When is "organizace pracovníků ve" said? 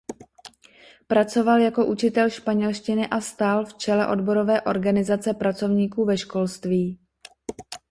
4.61-6.17